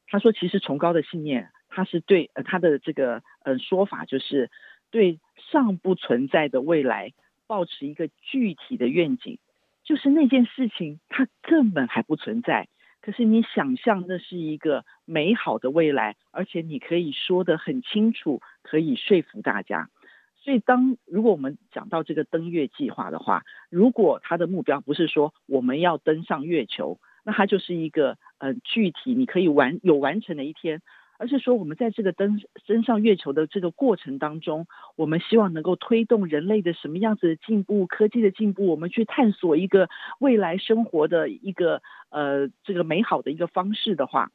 [0.07, 4.49] 他说，其实崇高的信念，他是对呃他的这个呃说法，就是
[4.89, 5.19] 对
[5.51, 7.13] 尚不存在的未来
[7.47, 9.37] 抱持一个具体的愿景，
[9.83, 12.67] 就是那件事情它根本还不存在，
[13.01, 19.89] 可是你想象那是一个美好的未来，而且你可以说得很清楚，可以说服大家。
[20.43, 30.81] 所以当如果我们讲到这个登月计划的话，如果他的目标不是说我们要登上月球，那它就是一个呃具体你可以完有完成的一天，
[31.17, 39.87] 而是说我们在这个登登上月球的这个过程当中，我们希望能够推动人类的什么样子的进步，科技的进步，我们去探索一个
[40.19, 44.31] 未来生活的一个呃这个美好的一个方式的话。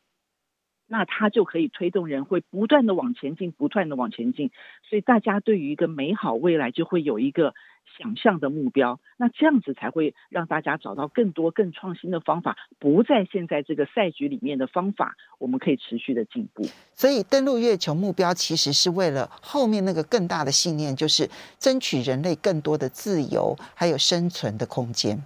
[0.87, 4.51] 那它就可以推动人会不断的往前进，不断的往前进，
[4.89, 7.55] 所以大家对于一个美好未来就会有一个
[7.99, 9.01] 想象的目标。
[9.17, 16.65] 那这样子才会让大家找到更多更创新的方法，不在现在这个赛局里面的方法，我们可以持续的进步。
[16.95, 25.21] 所以登陆月球目标其实是为了后面那个更大的信念，就是争取人类更多的自由，还有生存的空间。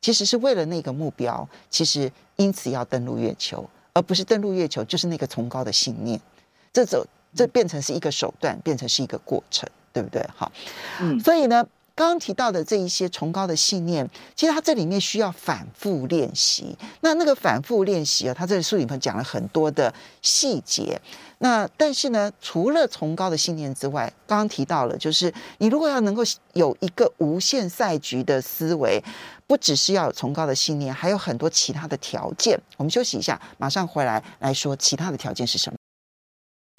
[0.00, 3.68] 其实是为了那个目标，其实因此要登陆月球。
[3.94, 6.20] 而不是登陆月球，就是那个崇高的信念，
[6.72, 10.24] 这走这变成是一个手段，变成是一个过程，对不对？
[10.36, 10.50] 好，
[11.00, 11.64] 嗯，所以呢，
[11.96, 16.76] 刚刚提到的这一些崇高的信念，其实它这里面需要反复练习。
[17.00, 21.00] 那那个反复练习啊，它这个书里面讲了很多的细节。
[21.38, 26.22] 那但是呢，除了崇高的信念之外，刚刚提到了，就是你如果要能够
[26.54, 29.02] 有一个无限赛局的思维。
[29.46, 32.58] 不只是要有崇高的信念，还有很多其他的条件。
[32.78, 35.76] 我们休息一下，马上回来来说其他的条件是什么。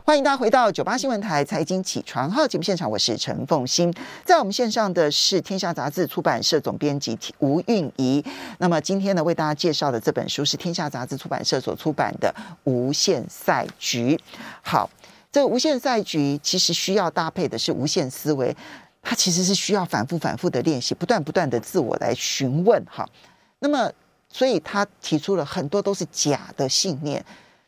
[0.06, 3.92] 欢迎大家回到九八新闻台财经起床号节目现场，我是陈凤欣。
[4.24, 8.24] 在我们线上的是天下杂志出版社总编辑吴韵仪。
[8.60, 12.32] 那么今天呢，为大家介绍的这本书是天下杂志出版社所出版的
[12.66, 14.16] 《无限赛局》。
[14.62, 14.88] 好，
[15.32, 18.56] 这个无限赛局其实需要搭配的是无限思维。
[19.02, 23.04] 它其实是需要反复、反复的练习，不断、不断的自我来询问哈。
[23.58, 23.92] 那么，
[24.30, 27.26] 所以他提出了很多都是假的信念。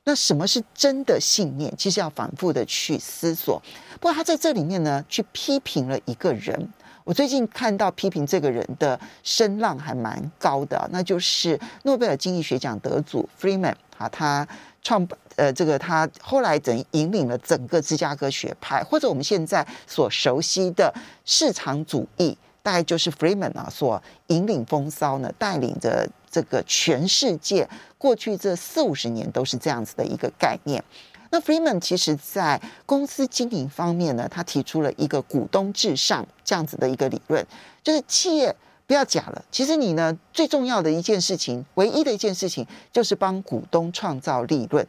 [0.08, 1.70] 那什么是真的信念？
[1.78, 3.62] 其实要反复的去思索。
[4.00, 6.74] 不过他在这里面呢，去批评了一个人。
[7.04, 14.48] 我最近看到批评这个人的声浪还蛮高的，那就是诺贝尔经济学奖得主 Freeman 啊，他。
[14.84, 20.93] 创呃，这个他后来等于引领了整个芝加哥学派，或者我们现在所熟悉的
[21.26, 30.84] 市场主义，大概就是 Freeman 啊所引领风骚呢，带领着这个全世界过去这四五十年都是这样子的一个概念。
[31.32, 37.43] 那 Freeman 其实在公司经营方面呢，他提出了一个股东至上这样子的一个理论，
[37.82, 38.56] 就是企业。
[38.86, 44.88] 不要假了，其实你呢，最重要的一件事情，唯一的一件事情，就是帮股东创造利润。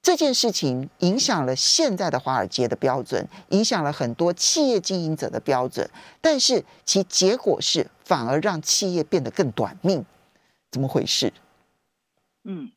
[0.00, 10.06] 这件事情影响了现在的华尔街的标准，影响了很多企业经营者的标准，但是其结果是反而让企业变得更短命，
[10.70, 11.32] 怎么回事？
[12.44, 12.70] 嗯。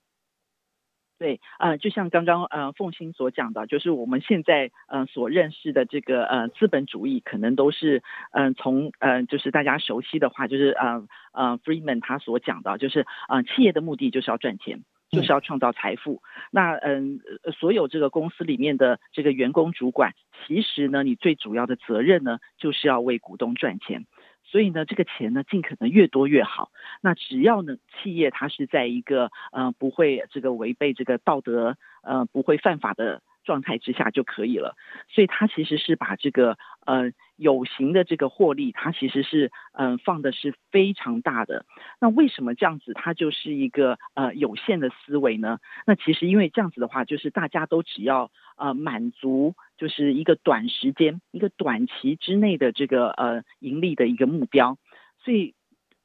[1.19, 8.03] 对，呃，就像刚刚呃凤馨所讲的，就是我们现在呃所认识的这个呃资本主义，可能都是
[8.33, 16.15] 嗯、呃、从呃就是大家熟悉的话，就是呃呃 Friedman 他所讲的，就是呃企业的目的就是要赚钱，就是要创造财富。
[16.15, 24.05] 嗯、那嗯、呃、所有这个公司里面的这个员工主管，其实呢，你最主要的责任呢，就是要为股东赚钱。
[24.53, 26.69] 所以呢，这个钱呢，尽可能越多越好。
[27.01, 34.75] 那只要呢，企业它是在一个呃不会这个违背这个道德呃不会犯法的状态之下就可以了。
[35.09, 41.65] 所以它其实是把这个呃有形的这个获利，它其实是嗯、呃、放的是非常大的。
[41.99, 42.93] 那为什么这样子？
[42.93, 45.59] 它就是一个呃有限的思维呢？
[45.85, 49.55] 那其实因为这样子的话，就是大家都只要呃满足。
[49.75, 54.77] 就是一个短时间、一个短期之内的这个呃盈利的一个目标，
[55.25, 55.55] 所以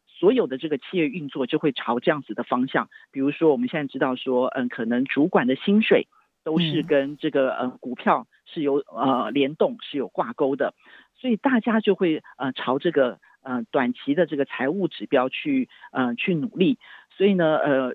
[0.07, 2.89] 所有的这个企业运作就会朝这样子的方向。
[3.13, 6.09] 比如说，我们现在知道说，嗯，可能主管的薪水
[6.45, 10.75] 都是跟这个呃股票是有呃联动、是有挂钩的，
[11.15, 16.79] 所以大家就会呃朝这个呃短期的这个财务指标去呃去努力。
[17.17, 17.95] 所以呢，呃。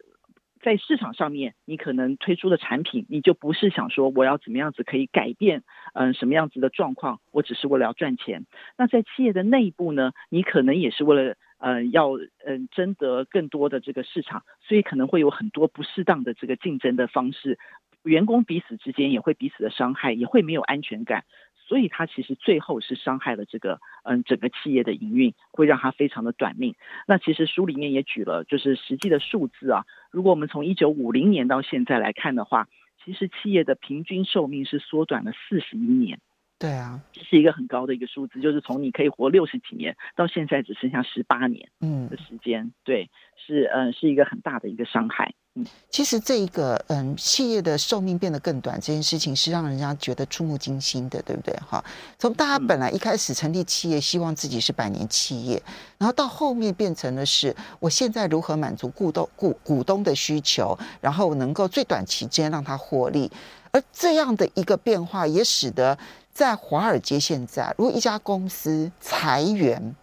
[0.65, 8.45] 在市场上面，你可能推出的产品，你就不是想说我要怎么样子可以改变，嗯、呃，什么样子的状况，我只是为了要赚钱。
[8.77, 17.59] 那在企业的内部呢，你可能也是为了，呃，要嗯、呃、争得更多的这个市场，所以可能会有很多不适当的这个竞争的方式，
[18.03, 21.25] 员工彼此之间也会彼此的伤害，也会没有安全感。
[21.65, 26.75] 所以它其实最后是伤害了这个嗯整个企业的营运，会让它非常的短命。
[27.07, 32.67] 那其实书里面也举了就是实际的数字啊，如果我们从一九五零年到现在来看的话，
[33.03, 36.19] 其实企业的平均寿命是缩短了四十一年。
[36.63, 45.33] 对啊，这是一个很高的一个数字，就是从你可以活六十几年到现在只剩下十八年嗯的时间，嗯、对，是嗯是一个很大的一个伤害。
[45.55, 51.53] 嗯，其实这一个嗯企业的寿命变得更短这件事情是让人家觉得触目惊心的，对不对？
[51.57, 51.83] 哈，
[52.17, 55.61] 从大家本来一开始成立企业，希望自己是百年企业，
[55.97, 63.29] 然后到后面变成的是我现在如何满足股东股股东的需求，然后能够最短期间让它获利，
[63.73, 65.97] 而这样的一个变化也使得。
[66.33, 69.95] 在华尔街，现在如果一家公司裁员、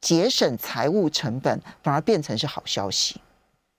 [0.00, 3.20] 节省财务成本，反而变成是好消息。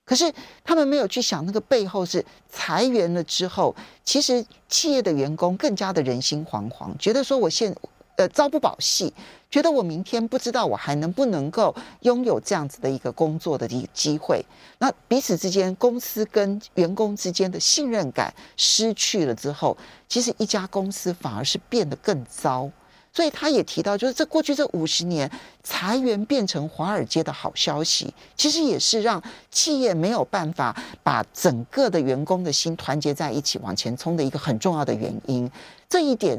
[0.04, 0.34] 可是
[0.64, 7.76] 他们没有去想，那个背后是裁员了之后，其实企业的员工更加的人心惶惶，觉得说我现。
[8.22, 9.12] 呃，朝不保夕，
[9.50, 14.46] 觉得我明天不知道我还能不能够拥有这样子的一个工作的一个机会。
[14.78, 19.76] 那彼此之间，公司跟员工之间的信任感失去了之后，
[20.08, 22.70] 其实一家公司反而是变得更糟。
[23.12, 25.30] 所以他也提到，就是这过去这五十年，
[25.64, 35.50] 裁员变成华尔街的好消息，其实也是让企业没有办法把整个的员工的心团结在一起往前冲的一个很重要的原因。
[35.90, 36.38] 这一点。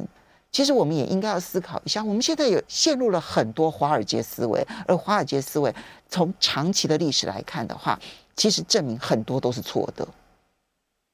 [0.53, 5.75] 其实我们也应该要思考一下，我们现在有陷入了很多华尔街思维，而华尔街思维
[6.07, 7.99] 从长期的历史来看的话，
[8.37, 10.07] 其实证明很多都是错的。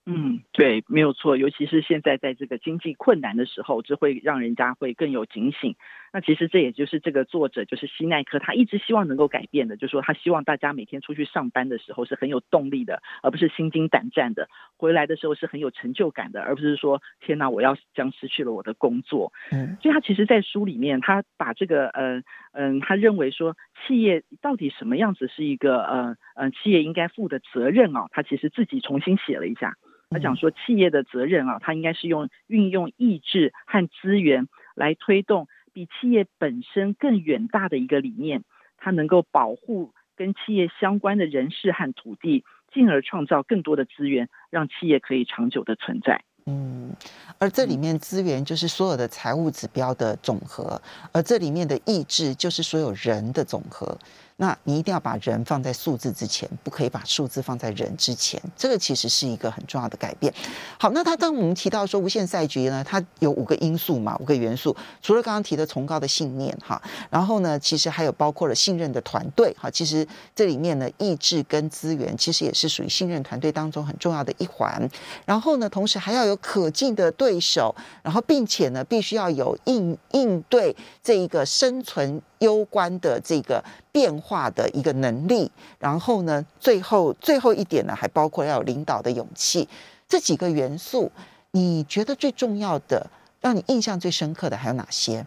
[0.07, 1.37] 嗯，对，没有错。
[1.37, 5.77] 尤其是现在在这个经济困难的时候，这会让人家会更有警醒。
[6.13, 14.45] 那其实这也就是这个作者就是希奈克，他一直希望能够改变的，就是说他希望大家每天出去上班的时候是很有动力的，而不是心惊胆战的；
[14.77, 19.33] 回来的时候是很有成就感的，而不是说天哪，我要将失去了我的工作。
[19.51, 29.75] 嗯，所以他其实，在书里面，他把这个呃嗯、呃，他认为说企业到底什么样子是一个呃呃企业应该负的责任啊，他其实自己重新写了一下。
[30.11, 38.43] 他讲说，企业的责任啊，他应该是用运用意志和资源来推动比企业本身更远大的一个理念，
[38.79, 46.25] 它能够保护跟企业相关的人士和土地，进而创造更多的资源，让企业可以长久的存在。
[46.47, 46.93] 嗯，
[47.39, 53.97] 而这里面资源就是所有的财务指标的总和，而这里面的意志就是所有人的总和。
[54.41, 58.41] 那你一定要把人放在数字之前，不可以把数字放在人之前。
[58.57, 60.33] 这个其实是一个很重要的改变。
[60.79, 64.77] 好，那他当我们提到说无限赛局呢，它有五个因素嘛，五个元素。
[65.03, 69.69] 除了刚刚提的崇高的信念哈，然后呢，其实还有包括了信任的团队哈。
[69.69, 74.89] 其实这里面呢，意志跟资源其实也是属于信任团队当中很重要的一环。
[75.27, 77.75] 然后呢，同时还要有可敬的对手，
[78.05, 82.23] 然后并且呢，必须要有应应对这一个生存。
[82.41, 89.69] 攸关的这个变化的一个能力，然后呢，最后最后一点呢，还包括要有领导的勇气。
[90.07, 91.11] 这几个元素，
[91.51, 93.11] 你觉得最重要的，
[93.41, 95.27] 让你印象最深刻的还有哪些？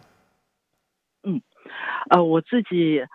[1.23, 1.41] 嗯，
[2.09, 3.05] 呃，我自己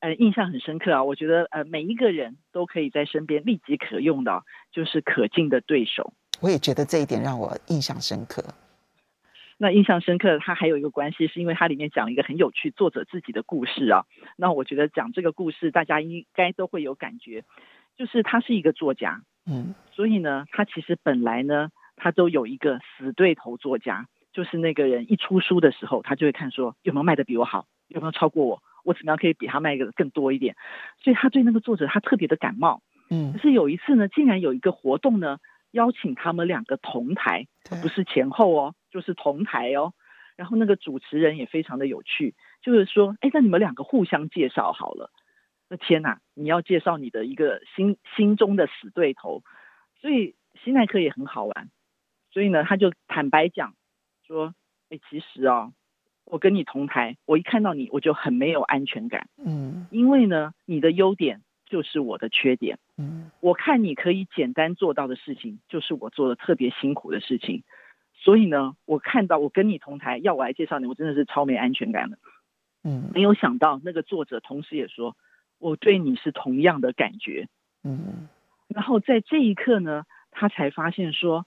[0.00, 6.12] 呃印象很深刻啊，我觉得呃每一个人都可以在身边立即可用的，就是可敬的对手。
[6.40, 8.44] 我也觉得这一点让我印象深刻。
[9.56, 14.04] 那印象深刻，它还有一个关系，是因为它里面讲了一个很有趣作者自己的故事啊。
[14.36, 17.44] 那我觉得讲这个故事，大家应该都会有感觉，
[17.96, 30.56] 就是他是一个作家，嗯，所以呢，他其实本来呢，他都有一个死对头作家，就是那个人一出书的时候，他就会看说有没有卖的比我好，有没有超过我，我怎么样可以比他卖的更多一点。
[31.02, 33.32] 所以他对那个作者他特别的感冒，嗯。
[33.32, 35.38] 可是有一次呢，竟然有一个活动呢。
[35.74, 37.48] 邀请他们两个同台，
[37.82, 39.92] 不是前后哦，就是同台哦。
[40.36, 45.10] 然后那个主持人也非常的有趣，就是说，哎，那你们两个互相介绍好了。
[45.68, 49.42] 那天哪，你要介绍你的一个心心中的死对头，
[50.00, 51.68] 所以西奈克也很好玩。
[52.30, 53.74] 所以呢，他就坦白讲
[54.26, 54.54] 说，
[54.90, 55.72] 哎，其实哦，
[56.24, 59.28] 我跟你同台，我一看到你，我就很没有安全感。
[59.36, 61.42] 嗯，因为呢，你的优点。
[61.66, 67.64] 就是我的缺点，嗯，我看你可以简单做到的事情，就是我做的特别辛苦的事情，
[68.24, 72.16] 所以呢，我看到我跟你同台，要我来介绍你，我真的是超没安全感的，
[72.82, 75.14] 嗯，没有想到那个作者同时也说，
[75.58, 77.48] 我对你是同样的感觉，
[77.82, 78.28] 嗯，
[78.68, 81.44] 然后在这一刻呢，他才发现说，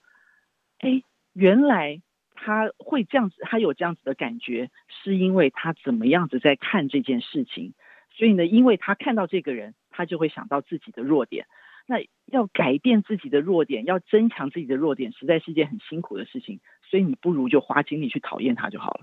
[0.77, 1.01] 哎，
[1.33, 2.01] 原来
[2.35, 4.69] 他会这样子，他有这样子的感觉，
[5.03, 7.73] 是因为他怎么样子在看这件事情，
[8.11, 9.73] 所以呢，因为他看到这个人。
[9.89, 11.47] 他就会想到自己的弱点，
[11.87, 16.59] 那要改变自己的弱点，要增强自己的弱点，实在是一件很辛苦的事情。
[16.89, 19.01] 所以你不如就花精力去讨厌他就好了，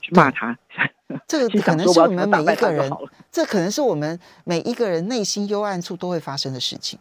[0.00, 0.58] 去骂他。
[1.28, 2.90] 这个可能是我们每一个人，
[3.30, 6.98] 这可能是我们每一个人内心幽暗处都会发生的事情。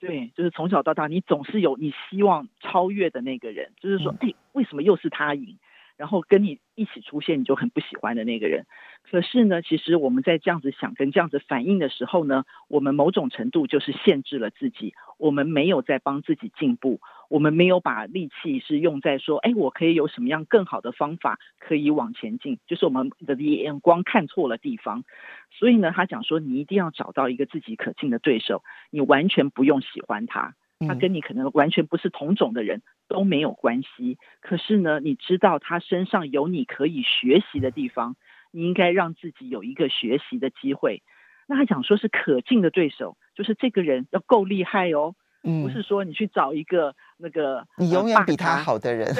[0.00, 5.56] 对，就是从小到大，你总是有你希望超越的那个人，就是说，哎，为什么又是他赢？
[5.96, 8.66] 然后跟你一起出现，你就很不喜欢的那个人。
[9.10, 14.94] 可是呢，其实我们在这样子想跟这样子反应的时候呢，我们某种程度就是限制了自己。
[15.18, 25.04] 我们没有在帮自己进步，我们没有把力气是用在说，哎，我可以有什么样更好的方法可以往前进，就是我们的眼光看错了地方。
[25.52, 30.54] 所以呢，他讲说，你一定要找到一个自己可敬的对手，你完全不用喜欢他。
[30.80, 38.16] 他跟你可能完全不是同种的人都没有关系，可是呢，你知道他身上有你可以学习的地方，
[38.50, 41.02] 你应该让自己有一个学习的机会。
[41.46, 45.14] 那他讲说是可敬的对手，就是这个人要够厉害哦。
[45.46, 49.14] 嗯，不是说你去找一个那个你永远比他好的人，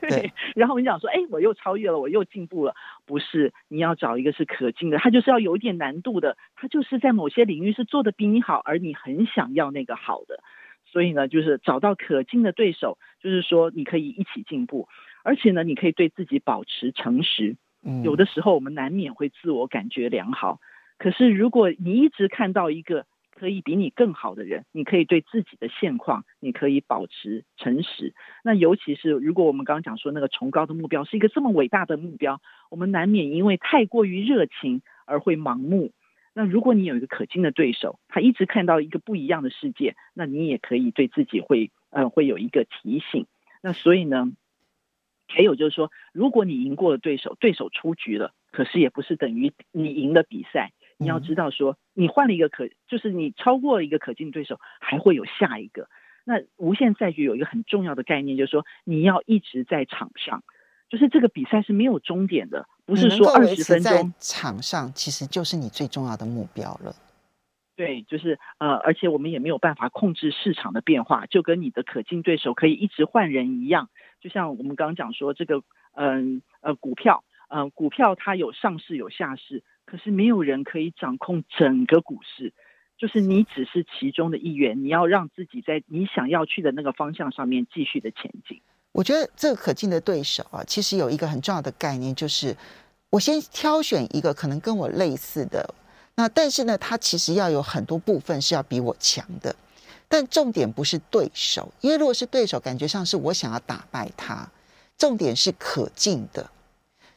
[0.00, 2.72] 对，对，然后你讲说，哎，我又超越了，我又进步了，
[3.04, 10.38] 不是，你要找一个是可敬的，他就是要有一点难度的，他就是在某些领域是做的比你好，而你很想要那个好的，
[10.84, 14.86] 所以呢，就是找到可敬的对手，就是说你可以一起进步，
[15.24, 17.56] 而且呢，你可以对自己保持诚实。
[17.82, 20.60] 嗯，有的时候我们难免会自我感觉良好，
[20.98, 23.06] 可是如果你一直看到一个。
[23.38, 28.14] 可以比你更好的人，你可以对自己的现况，你可以保持诚实。
[28.42, 35.92] 那尤其是如果我们刚刚讲说那个崇高的目标是一个这么伟大的目标，我们难免因为太过于热情而会盲目。
[36.32, 43.26] 那如果你有一个可敬的对手，他一直看到一个不一样的世界，那你也可以对自己会呃会有一个提醒。
[43.62, 44.32] 那所以呢，
[45.28, 50.72] 还有就是说，如果你赢过了对手，对手出局了，可是也不是等于你赢了比赛。
[50.98, 55.88] 你要知道，说你换了一个可，就是你超过了一个可敬对手，还会有下一个。
[56.24, 60.42] 那无限赛局有一个很重要的概念，就是说你要一直在场上，
[60.88, 64.12] 就是这个比赛是没有终点的，不是说二十分钟。
[64.18, 66.94] 场上其实就是你最重要的目标了。
[67.76, 73.90] 对，就是呃，而且我们也没有办法控制市场的变化，就跟你的可敬对手可以一直换人一样。
[74.20, 79.62] 就像我们刚刚讲说，这个嗯呃，呃股票，嗯、呃、股票它有上市有下市。
[79.86, 82.52] 可是没有人可以掌控整个股市，
[82.98, 88.60] 就是你只是其中的一员，你要让自己在你想要去的那个方向上面继续的前进。
[88.90, 92.56] 我觉得这个可敬的对手啊，其实有一个很重要的概念，就是
[93.10, 95.72] 我先挑选一个可能跟我类似的，
[96.16, 99.54] 那但是呢，他其实要有很多部分是要比我强的，
[100.08, 104.50] 但重点不是对手，因为如果是对手，感觉上是我想要打败他，
[104.98, 106.50] 重点是可敬的，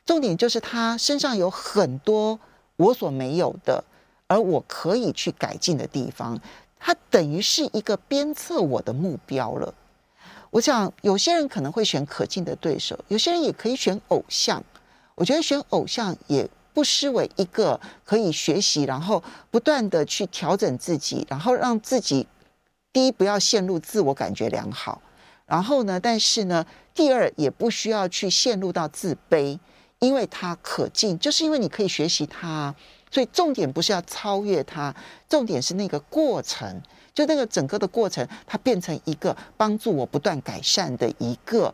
[0.05, 2.39] 重点就是他身上有很多。
[2.79, 3.83] 我所没有的，
[4.27, 6.39] 而我可以去改进的地方，
[6.79, 9.73] 它等于是一个鞭策我的目标了。
[10.51, 14.63] 我想有些人可能会选可敬的对手，有些人也可以选偶像。
[15.15, 19.21] 我觉得选偶像也不失为一个可以学习，然后
[19.51, 22.25] 不断的去调整自己，然后让自己
[22.93, 25.01] 第一不要陷入自我感觉良好，
[25.45, 29.59] 然后呢，但是呢，第二也不需要去陷入到自卑，
[29.99, 32.73] 因为它可进，就是因为你可以学习它，
[33.11, 34.95] 所以重点不是要超越它，
[35.27, 36.81] 重点是那个过程。
[37.13, 41.73] 就那个整个的过程，它变成一个帮助我不断改善的一个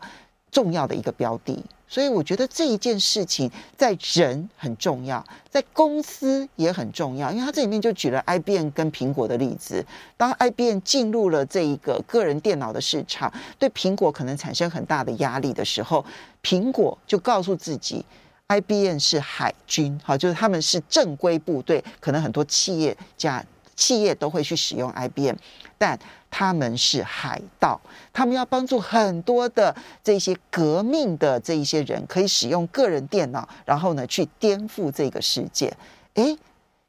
[0.50, 1.64] 重要的一个标的。
[1.88, 7.30] 所以我觉得这一件事情在人很重要，在公司也很重要。
[7.30, 9.84] 因为他这里面就举了 IBM 跟苹果的例子，
[10.16, 16.04] 当 IBM 进入了这一个个人电脑的市场，对苹果可能产生很大的压力的时候，
[16.42, 18.04] 苹果就告诉自己
[18.48, 23.44] ，IBM 是海军，好，就是他们是正规部队，可能很多企业家。
[23.76, 25.36] 企业都会去使用 IBM，
[25.78, 25.98] 但
[26.30, 27.80] 他们是海盗，
[28.12, 35.72] 他们要帮助很多的这些革命的这一些人可以使用个人电脑，然后呢去颠覆这个世界。
[36.14, 36.36] 诶，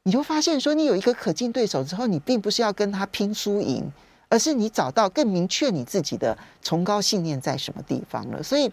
[0.02, 3.90] 你就发现说，你有一个可敬对手之后，你并不是要跟他拼输赢，
[4.28, 8.42] 而是你找到更明确你自己的崇高信念在什么地方了。
[8.42, 8.70] 所以。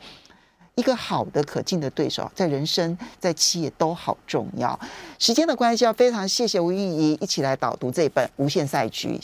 [0.77, 4.77] 一个好的可敬的对手，在人生、在企业都好重要。
[5.17, 9.17] 时间的关系，要非常谢谢吴玉仪一起来导读这本《无限赛局》。